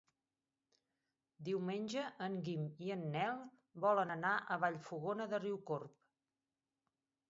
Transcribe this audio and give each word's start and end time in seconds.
Diumenge 1.49 2.07
en 2.29 2.39
Guim 2.49 2.65
i 2.87 2.91
en 2.97 3.05
Nel 3.13 3.39
volen 3.87 4.17
anar 4.19 4.35
a 4.37 4.61
Vallfogona 4.67 5.33
de 5.37 5.47
Riucorb. 5.49 5.99